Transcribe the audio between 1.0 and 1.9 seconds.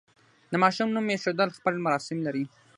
ایښودل خپل